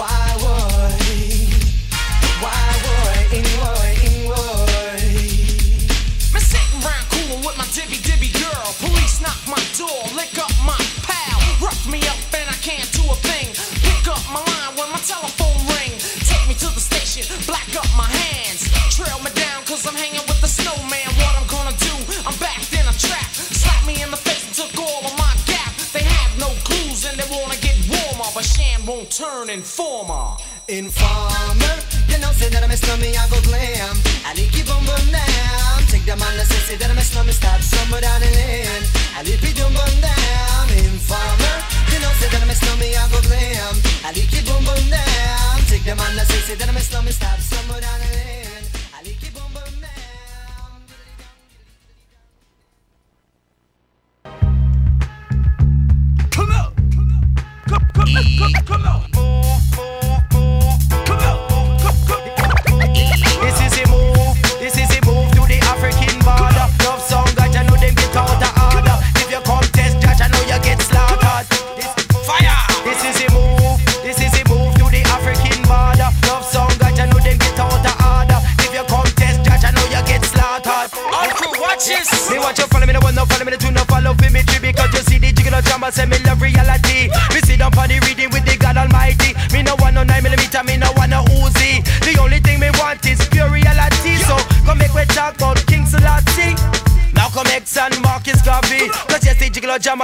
Why 0.00 0.16
would? 0.40 0.73
Dibby 7.74 7.98
dibby 8.06 8.30
girl. 8.30 8.70
Police 8.78 9.20
knock 9.20 9.38
my 9.50 9.58
door, 9.74 9.98
lick 10.14 10.38
up 10.38 10.54
my 10.62 10.78
pal. 11.02 11.38
Rough 11.58 11.90
me 11.90 11.98
up 12.06 12.18
and 12.30 12.46
I 12.46 12.58
can't 12.62 12.86
do 12.94 13.02
a 13.10 13.16
thing. 13.26 13.50
Pick 13.82 14.06
up 14.06 14.22
my 14.30 14.38
line 14.38 14.78
when 14.78 14.88
my 14.94 15.02
telephone 15.02 15.58
ring. 15.74 15.90
Take 16.22 16.46
me 16.46 16.54
to 16.62 16.70
the 16.70 16.78
station, 16.78 17.26
black 17.50 17.66
up 17.74 17.90
my 17.98 18.06
hands. 18.06 18.70
Trail 18.94 19.18
me 19.26 19.30
down 19.34 19.66
cause 19.66 19.82
I'm 19.90 19.98
hanging 19.98 20.22
with 20.30 20.40
the 20.40 20.46
snowman. 20.46 21.10
What 21.18 21.34
I'm 21.34 21.48
gonna 21.50 21.74
do? 21.82 21.94
I'm 22.22 22.36
backed 22.38 22.70
in 22.78 22.86
a 22.86 22.94
trap. 22.94 23.26
Slap 23.34 23.82
me 23.82 23.98
in 23.98 24.10
the 24.10 24.22
face 24.22 24.46
and 24.46 24.54
took 24.54 24.70
all 24.78 25.02
of 25.02 25.14
my 25.18 25.34
gap. 25.50 25.74
They 25.90 26.06
have 26.06 26.32
no 26.38 26.54
clues 26.62 27.02
and 27.10 27.18
they 27.18 27.26
wanna 27.26 27.58
get 27.58 27.74
warmer. 27.90 28.30
But 28.34 28.46
Shan 28.46 28.86
won't 28.86 29.10
turn 29.10 29.50
informer. 29.50 30.38
Informer, 30.70 31.74
you 32.14 32.20
know, 32.22 32.30
say 32.30 32.48
that 32.48 32.62
I'm 32.62 32.70
a 32.70 32.76
snowman, 32.76 33.14
I 33.18 33.26
go 33.26 33.38
glam. 33.42 33.94
I 34.22 34.38
like 34.38 34.54
you 34.54 34.62
boom 34.62 34.86
boom 34.86 35.06
down. 35.10 35.82
Take 35.90 36.06
them 36.06 36.22
on, 36.22 36.38
I 36.38 36.46
say, 36.46 36.62
say 36.70 36.76
that 36.78 36.90
I'm 36.90 36.98
a 36.98 37.02
snowman, 37.02 37.34
stop 37.34 37.60
somewhere 37.60 38.00
down 38.00 38.20
the 38.22 38.30
lane. 38.30 38.84
I 39.18 39.26
like 39.26 39.42
you 39.42 39.54
boom 39.58 39.74
boom 39.74 39.94
down. 39.98 40.64
Informer, 40.78 41.56
you 41.90 41.98
know, 41.98 42.12
say 42.22 42.30
that 42.30 42.40
I'm 42.42 42.50
a 42.50 42.54
snowman, 42.54 42.94
I 42.94 43.04
go 43.10 43.18
glam. 43.26 43.74
I 44.06 44.14
like 44.14 44.30
you 44.30 44.42
boom 44.46 44.62
boom 44.62 44.84
down. 44.90 45.58
Take 45.66 45.82
them 45.82 45.98
on, 45.98 46.14
I 46.14 46.24
say, 46.24 46.40
say 46.46 46.54
that 46.54 46.68
I'm 46.68 46.78
a 46.78 46.80
snowman, 46.80 47.12
stop 47.12 47.38
somewhere 47.42 47.82
down 47.82 47.98
the 47.98 48.08
lane. 48.14 48.33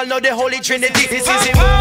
Jiggle 0.01 0.07
know 0.07 0.21
the 0.21 0.35
Holy 0.35 0.61
Trinity. 0.61 1.07
This 1.07 1.29
is 1.29 1.29
a 1.29 1.80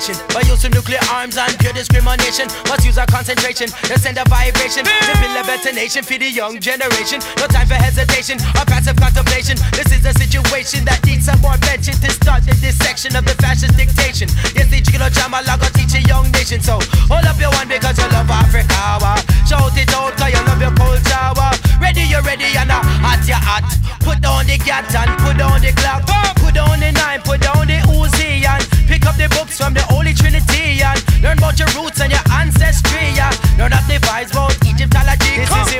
segregation 0.00 0.26
by 0.34 0.40
using 0.48 0.72
nuclear 0.72 1.00
arms 1.12 1.36
and 1.36 1.52
pure 1.58 1.72
discrimination. 1.72 2.48
Must 2.68 2.84
use 2.84 2.98
our 2.98 3.06
concentration, 3.06 3.68
they 3.88 3.96
send 3.96 4.18
a 4.18 4.24
vibration 4.28 4.84
to 4.84 5.12
build 5.20 5.36
a 5.36 5.44
better 5.44 5.72
nation 5.72 6.02
for 6.02 6.18
the 6.18 6.30
young 6.30 6.58
generation. 6.60 7.20
No 7.36 7.46
time 7.46 7.68
for 7.68 7.74
hesitation 7.74 8.40
or 8.56 8.64
passive 8.64 8.96
contemplation. 8.96 9.56
This 9.72 9.92
is 9.92 10.04
a 10.04 10.12
situation 10.14 10.84
that 10.84 11.04
needs 11.04 11.26
some 11.26 11.40
more 11.40 11.54
attention 11.54 11.94
to 11.94 12.10
start 12.10 12.44
the 12.44 12.54
dissection 12.60 13.16
of 13.16 13.24
the 13.24 13.34
fascist 13.40 13.76
dictation. 13.76 14.28
Yes, 14.56 14.70
the 14.70 14.80
jiggle 14.80 15.10
jam 15.10 15.34
I 15.34 15.44
go 15.44 15.68
teach 15.76 15.94
a 15.94 16.02
young 16.08 16.30
nation. 16.32 16.60
So 16.60 16.80
hold 17.08 17.24
up 17.24 17.38
your 17.38 17.52
one 17.52 17.68
because 17.68 17.98
you 17.98 18.08
love 18.10 18.30
Africa. 18.30 18.98
wah. 19.00 19.20
Shout 19.44 19.76
it 19.76 19.92
out 19.92 20.16
cause 20.16 20.32
you 20.32 20.42
love 20.46 20.60
your 20.60 20.74
culture. 20.74 21.28
wah. 21.36 21.54
Ready, 21.80 22.04
you're 22.08 22.22
ready, 22.22 22.56
and 22.56 22.70
uh, 22.70 22.80
hot, 23.04 23.22
you're 23.26 23.40
hot. 23.40 23.66
Put 24.00 24.20
down 24.20 24.46
the 24.46 24.56
gat 24.58 24.88
and 24.94 25.12
put 25.20 25.36
down 25.36 25.60
the 25.60 25.72
clock. 25.76 26.04
Put 26.40 26.54
down 26.54 26.80
the 26.80 26.92
nine, 26.92 27.20
put 27.22 27.40
down 27.40 27.66
the 27.66 27.78
Uzi 27.92 28.44
and 28.44 28.69
pick 28.90 29.06
up 29.06 29.14
the 29.14 29.28
books 29.38 29.56
from 29.56 29.72
the 29.72 29.82
Holy 29.86 30.12
Trinity 30.12 30.82
and 30.82 30.98
learn 31.22 31.38
about 31.38 31.56
your 31.56 31.70
roots 31.78 32.00
and 32.02 32.10
your 32.10 32.26
ancestry. 32.34 33.14
Yeah. 33.14 33.30
Learn 33.56 33.72
up 33.72 33.86
the 33.86 34.02
vibes 34.02 34.34
about 34.34 34.58
Egyptology. 34.66 35.38
This 35.38 35.54
is 35.62 35.79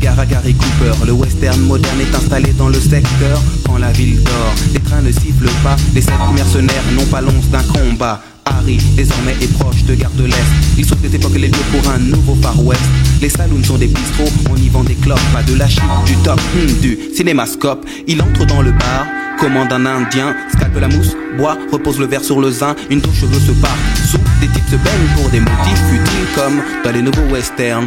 Gare 0.00 0.18
à 0.18 0.26
Gary 0.26 0.54
Cooper. 0.54 0.92
Le 1.06 1.12
western 1.12 1.60
moderne 1.60 2.00
est 2.00 2.14
installé 2.14 2.52
dans 2.52 2.68
le 2.68 2.80
secteur 2.80 3.40
quand 3.66 3.78
la 3.78 3.92
ville 3.92 4.22
dort. 4.22 4.54
Les 4.72 4.80
trains 4.80 5.02
ne 5.02 5.12
sifflent 5.12 5.50
pas, 5.62 5.76
les 5.94 6.00
sept 6.00 6.14
mercenaires 6.34 6.82
n'ont 6.92 7.06
pas 7.06 7.20
l'once 7.20 7.48
d'un 7.50 7.62
combat. 7.62 8.20
Harry, 8.46 8.78
désormais, 8.96 9.36
est 9.40 9.52
proche 9.58 9.84
de 9.84 9.94
Gare 9.94 10.10
de 10.12 10.24
l'Est. 10.24 10.50
Il 10.78 10.84
sauve 10.84 10.98
cette 11.02 11.14
époque 11.14 11.34
les 11.34 11.48
lieux 11.48 11.66
pour 11.70 11.92
un 11.92 11.98
nouveau 11.98 12.36
Far 12.42 12.58
West. 12.64 12.80
Les 13.20 13.28
saloons 13.28 13.62
sont 13.62 13.76
des 13.76 13.86
bistrots, 13.86 14.32
on 14.50 14.56
y 14.56 14.68
vend 14.68 14.82
des 14.82 14.94
clopes, 14.94 15.20
pas 15.32 15.42
de 15.42 15.54
la 15.54 15.68
chip, 15.68 15.82
du 16.06 16.16
top, 16.16 16.40
hmm, 16.54 16.80
du 16.80 16.98
cinémascope. 17.14 17.84
Il 18.08 18.22
entre 18.22 18.46
dans 18.46 18.62
le 18.62 18.72
bar, 18.72 19.06
commande 19.38 19.72
un 19.72 19.84
indien, 19.84 20.34
scalpe 20.52 20.80
la 20.80 20.88
mousse, 20.88 21.14
boit, 21.36 21.58
repose 21.70 21.98
le 21.98 22.06
verre 22.06 22.24
sur 22.24 22.40
le 22.40 22.50
zin, 22.50 22.74
une 22.88 23.00
douche 23.00 23.20
cheveux 23.20 23.40
se 23.40 23.52
part. 23.52 23.76
Sous, 24.10 24.18
des 24.40 24.48
types 24.48 24.68
se 24.70 24.76
baignent 24.76 25.14
pour 25.16 25.28
des 25.30 25.40
motifs 25.40 25.82
futiles 25.90 26.28
comme 26.34 26.62
dans 26.82 26.92
les 26.92 27.02
nouveaux 27.02 27.30
westerns. 27.30 27.86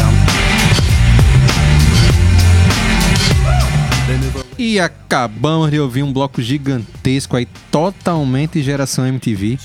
E 4.57 4.79
acabamos 4.79 5.71
de 5.71 5.79
ouvir 5.79 6.03
um 6.03 6.13
bloco 6.13 6.41
gigantesco 6.41 7.35
aí, 7.35 7.47
totalmente 7.71 8.61
geração 8.61 9.07
MTV, 9.07 9.57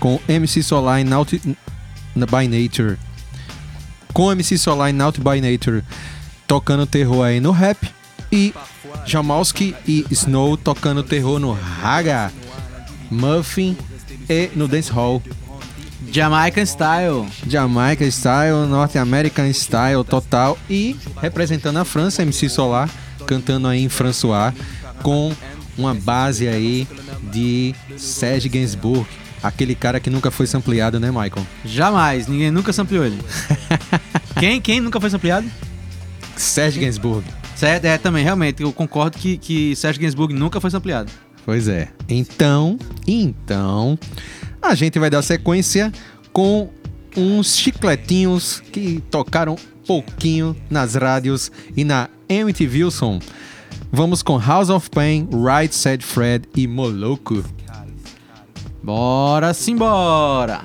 com 0.00 0.20
MC 0.28 0.62
Solar 0.62 1.00
e 1.00 1.12
Out 1.12 1.40
by 2.16 2.48
Nature. 2.48 2.98
Com 4.12 4.32
MC 4.32 4.58
Solar 4.58 4.92
e 4.92 5.00
Out 5.00 5.20
by 5.20 5.40
Nature 5.40 5.84
tocando 6.48 6.84
terror 6.84 7.24
aí 7.24 7.38
no 7.38 7.52
rap 7.52 7.88
e 8.32 8.52
Jamalski 9.06 9.72
e 9.86 10.04
Snow 10.10 10.56
tocando 10.56 11.04
terror 11.04 11.38
no 11.38 11.56
Haga, 11.80 12.32
Muffin 13.08 13.76
e 14.28 14.50
no 14.56 14.66
Dance 14.66 14.90
Hall. 14.90 15.22
Jamaican 16.10 16.66
Style. 16.66 17.26
Jamaica 17.46 18.10
Style, 18.10 18.66
North 18.68 18.96
American 18.96 19.52
Style 19.52 20.04
total. 20.04 20.58
E 20.68 20.96
representando 21.20 21.78
a 21.78 21.84
França, 21.84 22.22
MC 22.22 22.48
Solar, 22.48 22.90
cantando 23.26 23.68
aí 23.68 23.84
em 23.84 23.88
François, 23.88 24.52
com 25.02 25.32
uma 25.78 25.94
base 25.94 26.48
aí 26.48 26.86
de 27.32 27.74
Serge 27.96 28.48
Gainsbourg. 28.48 29.06
Aquele 29.42 29.74
cara 29.74 29.98
que 29.98 30.10
nunca 30.10 30.30
foi 30.30 30.46
sampleado, 30.46 31.00
né, 31.00 31.10
Michael? 31.10 31.46
Jamais, 31.64 32.26
ninguém 32.26 32.50
nunca 32.50 32.72
sampleou 32.72 33.06
ele. 33.06 33.18
quem, 34.38 34.60
quem 34.60 34.80
nunca 34.80 35.00
foi 35.00 35.08
sampleado? 35.08 35.50
Serge 36.36 36.78
Gainsbourg. 36.78 37.24
Certo, 37.56 37.84
é, 37.84 37.96
também, 37.96 38.24
realmente, 38.24 38.62
eu 38.62 38.72
concordo 38.72 39.16
que, 39.16 39.38
que 39.38 39.74
Serge 39.76 39.98
Gainsbourg 39.98 40.34
nunca 40.34 40.60
foi 40.60 40.70
sampleado. 40.70 41.10
Pois 41.44 41.68
é. 41.68 41.88
Então, 42.08 42.78
então, 43.06 43.98
a 44.62 44.74
gente 44.74 44.98
vai 44.98 45.08
dar 45.08 45.22
sequência 45.22 45.90
com 46.32 46.70
uns 47.16 47.56
chicletinhos 47.56 48.60
que 48.60 49.02
tocaram 49.10 49.56
pouquinho 49.86 50.54
nas 50.68 50.94
rádios 50.94 51.50
e 51.76 51.82
na 51.82 52.08
MTV 52.28 52.84
Wilson. 52.84 53.18
Vamos 53.90 54.22
com 54.22 54.38
House 54.38 54.70
of 54.70 54.88
Pain, 54.90 55.28
Right 55.32 55.74
Said 55.74 56.04
Fred 56.04 56.48
e 56.54 56.66
Moloco. 56.66 57.42
Bora 58.82 59.52
simbora! 59.52 60.64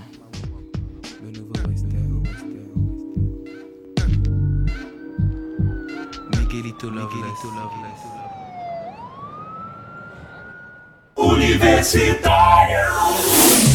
Universitário! 11.17 13.74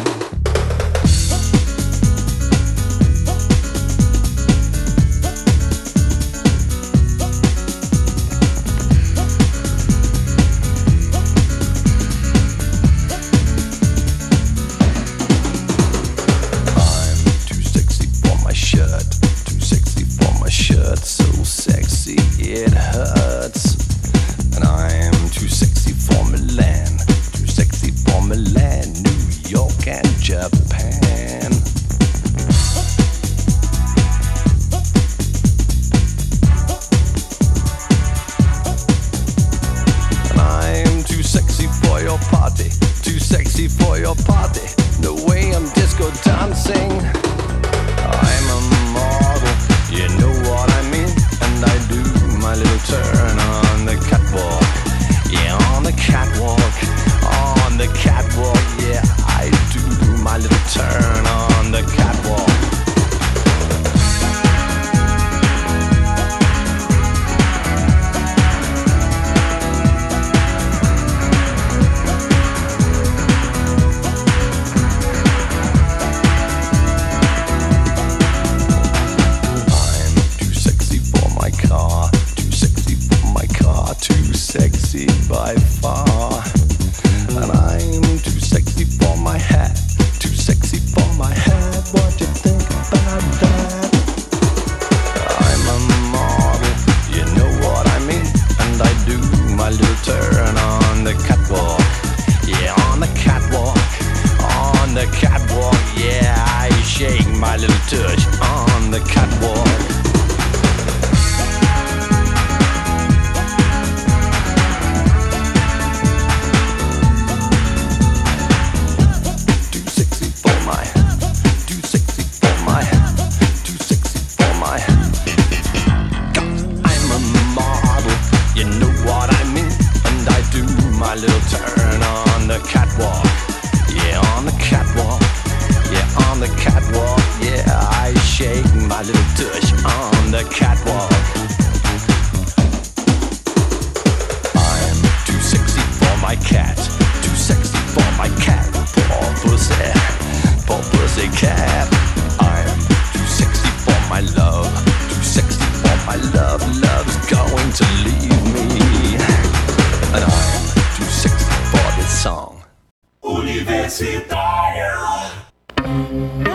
Yeah. 164.81 166.50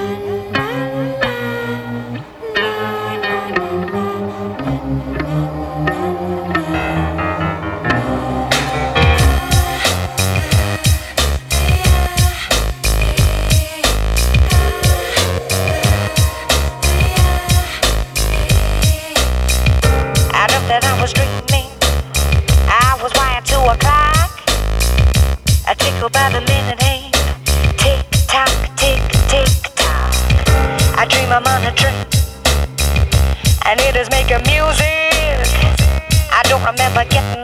but 36.96 37.35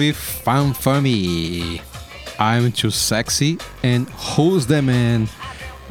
ouvir 0.00 0.14
Fan 0.14 0.72
Family, 0.72 1.82
I'm 2.38 2.70
Too 2.72 2.90
Sexy 2.90 3.58
and 3.84 4.06
Who's 4.34 4.64
the 4.64 4.80
Man, 4.80 5.26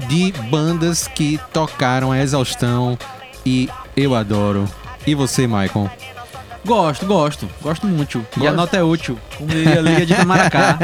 de 0.07 0.31
bandas 0.49 1.07
que 1.07 1.39
tocaram 1.53 2.11
a 2.11 2.17
exaustão 2.17 2.97
e 3.45 3.69
eu 3.95 4.15
adoro. 4.15 4.67
E 5.05 5.13
você, 5.13 5.45
Michael? 5.45 5.91
Gosto, 6.65 7.05
gosto. 7.05 7.47
Gosto 7.61 7.85
muito. 7.85 8.17
Gosto. 8.17 8.43
E 8.43 8.47
a 8.47 8.51
nota 8.51 8.77
é 8.77 8.83
útil. 8.83 9.19
Como 9.37 9.47
diria 9.47 9.77
a 9.77 9.81
Liga 9.81 10.05
de 10.07 10.25
Maracá. 10.25 10.79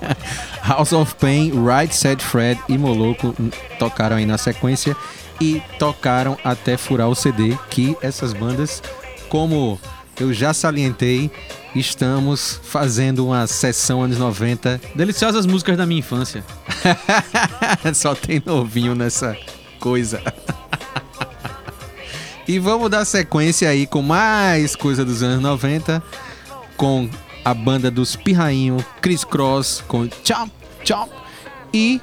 House 0.64 0.94
of 0.94 1.14
Pain, 1.16 1.52
Right 1.52 1.94
Said 1.94 2.22
Fred 2.22 2.58
e 2.66 2.78
Moloco 2.78 3.34
tocaram 3.78 4.16
aí 4.16 4.24
na 4.24 4.38
sequência 4.38 4.96
e 5.38 5.62
tocaram 5.78 6.38
até 6.42 6.78
furar 6.78 7.10
o 7.10 7.14
CD 7.14 7.58
que 7.68 7.94
essas 8.00 8.32
bandas, 8.32 8.82
como 9.28 9.78
eu 10.18 10.32
já 10.32 10.54
salientei, 10.54 11.30
estamos 11.74 12.60
fazendo 12.62 13.26
uma 13.26 13.46
sessão 13.46 14.02
anos 14.02 14.18
90. 14.18 14.80
Deliciosas 14.94 15.46
músicas 15.46 15.76
da 15.76 15.86
minha 15.86 16.00
infância. 16.00 16.44
Só 17.94 18.14
tem 18.14 18.42
novinho 18.44 18.94
nessa 18.94 19.36
coisa. 19.80 20.22
e 22.46 22.58
vamos 22.58 22.90
dar 22.90 23.04
sequência 23.04 23.68
aí 23.68 23.86
com 23.86 24.02
mais 24.02 24.76
coisa 24.76 25.04
dos 25.04 25.22
anos 25.22 25.42
90 25.42 26.02
com 26.76 27.08
a 27.44 27.54
banda 27.54 27.90
dos 27.90 28.16
Pirrainho, 28.16 28.84
Chris 29.00 29.24
Cross 29.24 29.82
com 29.86 30.08
Chomp 30.24 30.50
Chomp 30.84 31.10
e 31.72 32.00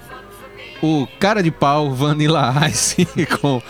o 0.81 1.07
cara 1.19 1.41
de 1.43 1.51
pau 1.51 1.93
Vanilla 1.93 2.53
Ice 2.69 3.07
com 3.39 3.61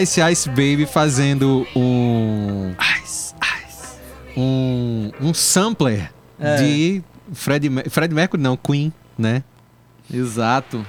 Ice 0.00 0.20
Ice 0.20 0.48
Baby 0.48 0.86
fazendo 0.86 1.66
um 1.74 2.74
Ice 3.02 3.23
um, 4.36 5.10
um 5.20 5.34
sampler 5.34 6.12
é. 6.38 6.56
de 6.56 7.02
Fred, 7.32 7.70
Fred 7.90 8.14
Mercury, 8.14 8.42
não, 8.42 8.56
Queen, 8.56 8.92
né? 9.16 9.42
Exato. 10.12 10.86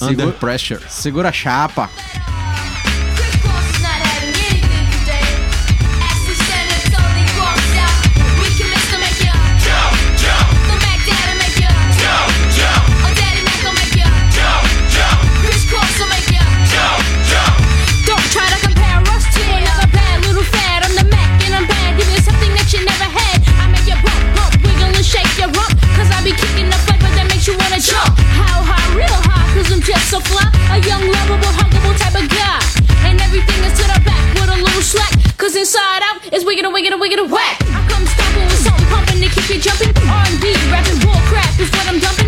Under 0.00 0.16
Segura, 0.16 0.32
Pressure. 0.32 0.80
Segura 0.88 1.28
a 1.28 1.32
chapa. 1.32 1.90
inside 35.58 36.02
out. 36.04 36.20
It's 36.32 36.44
wicked 36.44 36.64
and 36.64 36.72
wicked 36.72 36.92
and 36.92 37.00
wicked 37.00 37.18
and 37.18 37.30
whack. 37.30 37.58
I 37.62 37.86
come 37.88 38.06
stomping 38.06 38.44
with 38.44 38.62
something 38.62 38.86
pumping 38.86 39.20
to 39.20 39.28
keep 39.28 39.48
you 39.50 39.60
jumping. 39.60 39.90
R&B, 40.08 40.54
rapping, 40.70 40.98
bull 41.00 41.20
crap 41.26 41.58
is 41.58 41.70
what 41.70 41.88
I'm 41.88 41.98
dumping. 41.98 42.27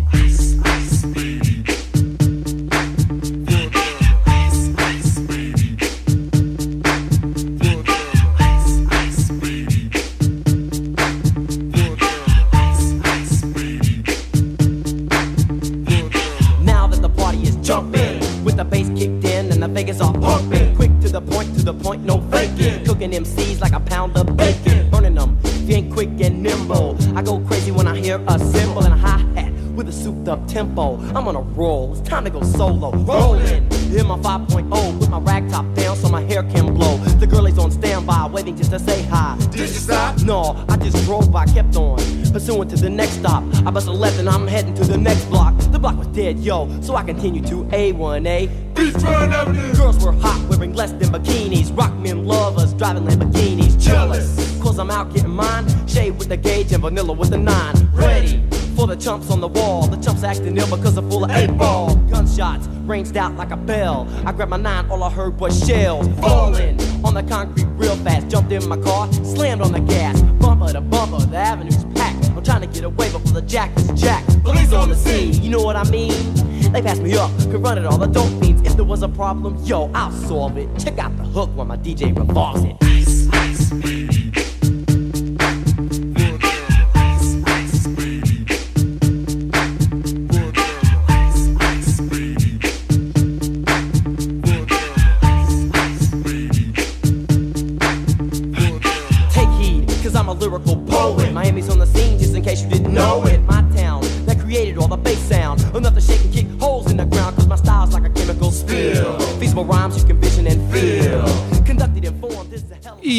To 21.61 21.71
the 21.71 21.73
point, 21.73 22.03
no 22.03 22.19
faking. 22.31 22.83
Cooking 22.85 23.11
MCs 23.11 23.61
like 23.61 23.73
a 23.73 23.79
pound 23.79 24.17
of 24.17 24.35
bacon. 24.35 24.89
Burning 24.89 25.15
them, 25.15 25.37
ain't 25.69 25.93
quick 25.93 26.09
and 26.19 26.41
nimble. 26.41 26.97
I 27.15 27.21
go 27.21 27.39
crazy 27.41 27.71
when 27.71 27.87
I 27.87 27.97
hear 27.97 28.21
a 28.27 28.39
cymbal 28.39 28.83
and 28.83 28.93
a 28.93 28.97
hi 28.97 29.19
hat 29.35 29.53
with 29.75 29.87
a 29.87 29.91
souped 29.91 30.27
up 30.27 30.47
tempo. 30.47 30.97
I'm 31.15 31.27
on 31.27 31.35
a 31.35 31.41
roll, 31.41 31.93
it's 31.93 32.01
time 32.07 32.23
to 32.25 32.29
go 32.29 32.41
solo. 32.41 32.91
Rolling 32.91 33.67
in 33.95 34.07
my 34.07 34.17
5.0 34.17 34.99
with 34.99 35.09
my 35.09 35.19
rag 35.19 35.49
top 35.49 35.65
down 35.75 35.95
so 35.95 36.09
my 36.09 36.21
hair 36.21 36.43
can 36.43 36.73
blow. 36.73 37.00
The 37.21 37.27
girl 37.27 37.45
is 37.45 37.59
on 37.59 37.69
standby, 37.69 38.29
waiting 38.33 38.57
just 38.57 38.71
to 38.71 38.79
say 38.79 39.03
hi. 39.03 39.37
Did 39.51 39.59
you 39.59 39.67
stop? 39.67 40.19
No, 40.23 40.65
I 40.67 40.75
just 40.77 41.05
drove 41.05 41.31
by, 41.31 41.45
kept 41.45 41.75
on. 41.75 41.97
Pursuing 42.33 42.67
to 42.69 42.75
the 42.75 42.89
next 42.89 43.19
stop. 43.19 43.43
I 43.63 43.69
bust 43.69 43.87
a 43.87 43.91
left 43.91 44.17
and 44.17 44.27
I'm 44.27 44.47
heading 44.47 44.73
to 44.73 44.83
the 44.83 44.97
next 44.97 45.25
block. 45.25 45.55
The 45.71 45.77
block 45.77 45.99
was 45.99 46.07
dead, 46.07 46.39
yo, 46.39 46.67
so 46.81 46.95
I 46.95 47.03
continue 47.03 47.43
to 47.43 47.63
A1A. 47.65 48.73
Beachfront 48.73 49.33
Avenue. 49.33 49.71
Girls 49.75 50.03
were 50.03 50.13
hot, 50.13 50.43
wearing 50.49 50.73
less 50.73 50.93
than 50.93 51.09
bikinis. 51.09 51.77
Rock 51.77 51.93
men 51.97 52.25
lovers, 52.25 52.73
driving 52.73 53.03
Lamborghinis. 53.03 53.79
Jealous, 53.79 54.59
cause 54.59 54.79
I'm 54.79 54.89
out 54.89 55.13
getting 55.13 55.29
mine. 55.29 55.67
Shade 55.87 56.17
with 56.17 56.29
the 56.29 56.37
gauge 56.37 56.71
and 56.71 56.81
vanilla 56.81 57.13
with 57.13 57.29
the 57.29 57.37
nine. 57.37 57.87
Ready 57.93 58.43
for 58.75 58.87
the 58.87 58.95
chumps 58.95 59.29
on 59.29 59.41
the 59.41 59.47
wall. 59.47 59.85
The 59.85 59.97
chumps 59.97 60.23
acting 60.23 60.57
ill 60.57 60.75
because 60.75 60.95
they're 60.95 61.07
full 61.07 61.25
of 61.25 61.29
eight 61.29 61.55
ball. 61.55 61.95
Gunshots 62.09 62.65
ranged 62.87 63.15
out 63.15 63.35
like 63.35 63.51
a 63.51 63.57
bell. 63.57 64.07
I 64.25 64.31
grabbed 64.31 64.49
my 64.49 64.57
nine, 64.57 64.89
all 64.89 65.03
I 65.03 65.11
heard 65.11 65.39
was 65.39 65.63
shells 65.67 66.07
falling 66.19 66.79
on 67.03 67.13
the 67.13 67.23
concrete 67.23 67.65
real 67.75 67.95
fast. 67.97 68.29
Jumped 68.29 68.51
in 68.51 68.67
my 68.67 68.77
car, 68.77 69.11
slammed 69.13 69.61
on 69.61 69.71
the 69.71 69.79
gas. 69.79 70.21
Bumper 70.21 70.73
to 70.73 70.81
bumper, 70.81 71.25
the 71.25 71.37
avenue's 71.37 71.83
packed. 71.95 72.29
I'm 72.29 72.43
trying 72.43 72.61
to 72.61 72.67
get 72.67 72.83
away 72.83 73.11
before 73.11 73.33
the 73.33 73.41
jack 73.41 73.75
is 73.77 74.01
jacked. 74.01 74.43
Police 74.43 74.73
on 74.73 74.89
the 74.89 74.95
scene, 74.95 75.41
you 75.41 75.49
know 75.49 75.61
what 75.61 75.75
I 75.75 75.83
mean? 75.89 76.33
They 76.71 76.81
passed 76.81 77.01
me 77.01 77.15
up, 77.17 77.31
could 77.51 77.61
run 77.61 77.77
it 77.77 77.85
all 77.85 77.97
the 77.97 78.07
dope 78.07 78.31
fiends. 78.41 78.61
If 78.63 78.75
there 78.75 78.85
was 78.85 79.03
a 79.03 79.09
problem, 79.09 79.57
yo, 79.63 79.91
I'll 79.93 80.11
solve 80.11 80.57
it. 80.57 80.69
Check 80.79 80.99
out 80.99 81.15
the 81.17 81.23
hook 81.23 81.49
while 81.55 81.65
my 81.65 81.77
DJ 81.77 82.17
revolves 82.17 82.63
it. 82.63 82.77
Ice, 82.81 83.27
ice. 83.33 84.20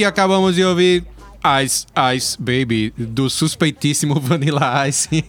E 0.03 0.05
acabamos 0.05 0.57
de 0.57 0.65
ouvir 0.65 1.05
Ice 1.63 1.87
Ice 2.17 2.37
Baby, 2.37 2.93
do 2.99 3.31
suspeitíssimo 3.31 4.19
Vanilla 4.19 4.89
Ice. 4.89 5.25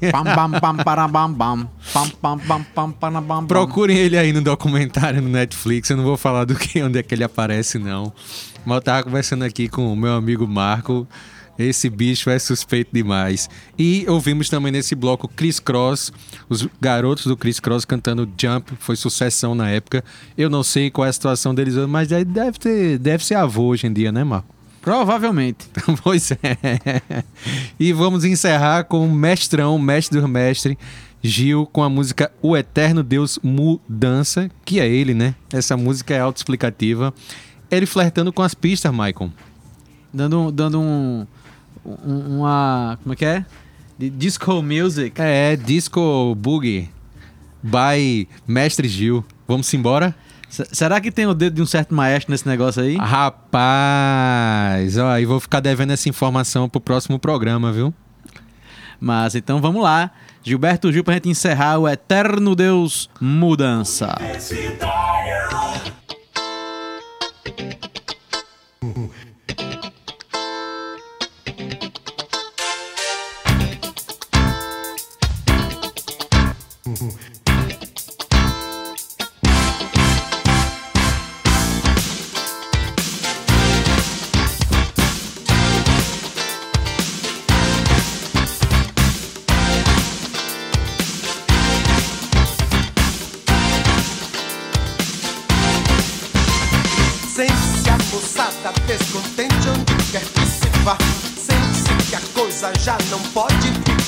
Procurem 3.48 3.96
ele 3.96 4.18
aí 4.18 4.34
no 4.34 4.42
documentário 4.42 5.22
no 5.22 5.30
Netflix. 5.30 5.92
Eu 5.92 5.98
não 5.98 6.04
vou 6.04 6.18
falar 6.18 6.46
do 6.46 6.56
que 6.56 6.82
onde 6.82 6.98
é 6.98 7.04
que 7.04 7.14
ele 7.14 7.24
aparece, 7.24 7.78
não. 7.78 8.12
Mas 8.66 8.78
eu 8.78 8.82
tava 8.82 9.04
conversando 9.04 9.44
aqui 9.44 9.70
com 9.70 9.94
o 9.94 9.96
meu 9.96 10.14
amigo 10.14 10.48
Marco. 10.48 11.08
Esse 11.60 11.88
bicho 11.88 12.32
é 12.32 12.40
suspeito 12.40 12.90
demais. 12.92 13.48
E 13.78 14.08
ouvimos 14.10 14.50
também 14.50 14.72
nesse 14.72 14.96
bloco 14.96 15.28
Chris 15.28 15.60
Cross, 15.60 16.12
os 16.50 16.68
garotos 16.82 17.28
do 17.28 17.38
Chris 17.38 17.60
Cross 17.60 17.86
cantando 17.86 18.28
Jump, 18.42 18.74
foi 18.80 18.96
sucessão 18.96 19.54
na 19.54 19.70
época. 19.70 20.04
Eu 20.36 20.50
não 20.50 20.64
sei 20.64 20.90
qual 20.90 21.06
é 21.06 21.10
a 21.10 21.14
situação 21.14 21.54
deles 21.54 21.76
hoje, 21.76 21.86
mas 21.86 22.08
deve, 22.08 22.58
ter, 22.58 22.98
deve 22.98 23.24
ser 23.24 23.36
avô 23.36 23.66
hoje 23.66 23.86
em 23.86 23.94
dia, 23.94 24.12
né, 24.12 24.24
Marco? 24.24 24.63
Provavelmente. 24.84 25.66
pois 26.04 26.30
é. 26.32 26.38
E 27.80 27.92
vamos 27.94 28.24
encerrar 28.26 28.84
com 28.84 29.06
o 29.08 29.12
mestrão, 29.12 29.80
mestre 29.80 30.20
do 30.20 30.28
mestre, 30.28 30.78
Gil, 31.24 31.66
com 31.66 31.82
a 31.82 31.90
música 31.90 32.30
O 32.42 32.56
Eterno 32.58 33.02
Deus 33.02 33.40
Mudança, 33.42 34.52
que 34.66 34.80
é 34.82 34.88
ele, 34.88 35.14
né? 35.14 35.34
Essa 35.54 35.78
música 35.78 36.14
é 36.14 36.20
autoexplicativa. 36.20 37.14
Ele 37.72 37.86
flertando 37.86 38.32
com 38.34 38.42
as 38.42 38.54
pistas, 38.54 38.92
Michael. 38.92 39.32
Dando, 40.14 40.52
dando 40.52 40.80
um, 40.82 41.26
um- 41.86 42.40
Uma. 42.40 43.00
Como 43.02 43.14
é 43.14 43.16
que 43.16 43.26
é? 43.26 43.46
Disco 43.98 44.62
music. 44.62 45.14
É, 45.22 45.56
Disco 45.56 46.36
Boogie 46.36 46.90
by 47.64 48.28
Mestre 48.46 48.88
Gil. 48.90 49.24
Vamos 49.48 49.74
embora? 49.74 50.14
Será 50.72 51.02
que 51.02 51.12
tem 51.12 51.26
o 51.26 51.34
dedo 51.34 51.56
de 51.56 51.62
um 51.62 51.66
certo 51.66 51.96
maestro 51.96 52.32
nesse 52.32 52.48
negócio 52.48 52.84
aí? 52.84 52.96
Rapaz, 52.98 53.40
ó, 54.98 55.18
e 55.18 55.26
vou 55.26 55.40
ficar 55.40 55.60
devendo 55.60 55.92
essa 55.92 56.08
informação 56.08 56.70
pro 56.70 56.80
próximo 56.80 57.18
programa, 57.18 57.72
viu? 57.72 57.92
Mas 59.00 59.34
então 59.34 59.60
vamos 59.60 59.82
lá. 59.82 60.12
Gilberto 60.44 60.92
Gil 60.92 61.04
pra 61.04 61.16
gente 61.16 61.30
encerrar 61.30 61.80
o 61.80 61.90
Eterno 61.90 62.56
Deus 62.56 63.10
Mudança. 63.20 64.16
Sente-se 64.40 64.78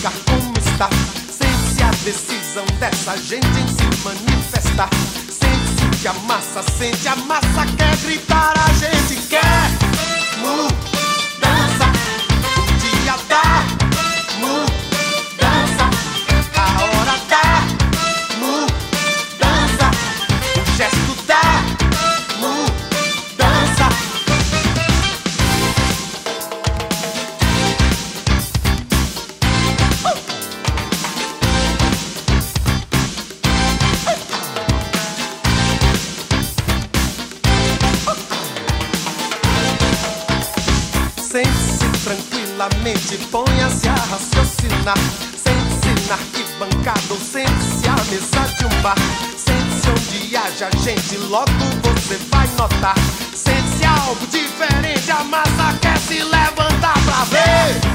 ficar 0.06 0.12
como 0.26 0.58
está. 0.58 0.90
Sente-se 1.30 1.84
a 1.84 1.90
decisão 2.04 2.66
dessa 2.80 3.18
gente 3.18 3.48
em 3.48 3.68
se 3.68 4.04
manifestar. 4.04 4.90
Sente-se 5.30 6.02
que 6.02 6.08
a 6.08 6.14
massa 6.14 6.64
sente, 6.78 7.08
a 7.08 7.16
massa 7.16 7.66
quer 7.78 7.96
gritar, 7.98 8.54
a 8.58 8.74
gente 8.74 9.22
quer 9.28 9.42
mudança. 10.38 11.86
O 12.58 12.66
dia 12.80 13.16
dá 13.28 13.64
mudança. 14.40 15.90
A 16.56 16.84
hora 16.84 17.20
dá 17.30 17.45
mente 42.86 43.18
ponha-se 43.32 43.90
a 43.90 43.96
raciocinar. 43.96 44.96
Sente-se 45.44 46.08
na 46.08 46.14
arquibancada 46.14 47.16
sente-se 47.16 47.88
à 47.90 47.96
mesa 48.12 48.54
de 48.60 48.66
um 48.68 48.82
bar. 48.84 48.96
Sente-se 49.36 49.90
onde 49.90 50.38
haja 50.38 50.70
gente, 50.84 51.18
logo 51.18 51.52
você 51.82 52.20
vai 52.30 52.48
notar. 52.50 52.96
Sente-se 53.34 53.84
algo 53.86 54.28
diferente, 54.28 55.10
a 55.10 55.24
massa 55.24 55.76
quer 55.82 55.98
se 55.98 56.22
levantar 56.22 56.94
pra 57.06 57.24
ver. 57.26 57.95